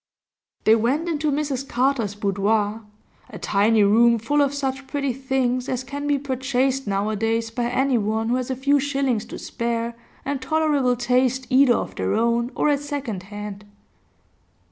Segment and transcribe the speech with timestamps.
[0.63, 2.81] They went into Mrs Carter's boudoir,
[3.29, 8.29] a tiny room full of such pretty things as can be purchased nowadays by anyone
[8.29, 9.95] who has a few shillings to spare,
[10.25, 13.63] and tolerable taste either of their own or at second hand.